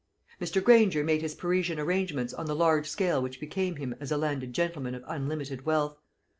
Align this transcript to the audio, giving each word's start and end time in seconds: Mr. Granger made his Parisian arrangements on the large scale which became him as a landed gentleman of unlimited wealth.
Mr. 0.41 0.63
Granger 0.63 1.03
made 1.03 1.21
his 1.21 1.35
Parisian 1.35 1.79
arrangements 1.79 2.33
on 2.33 2.47
the 2.47 2.55
large 2.55 2.89
scale 2.89 3.21
which 3.21 3.39
became 3.39 3.75
him 3.75 3.93
as 3.99 4.11
a 4.11 4.17
landed 4.17 4.51
gentleman 4.51 4.95
of 4.95 5.03
unlimited 5.05 5.63
wealth. 5.63 5.99